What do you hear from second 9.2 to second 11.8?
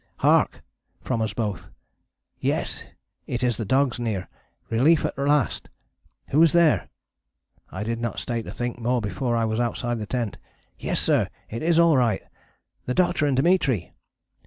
I was outside the tent. "Yes, sir, it is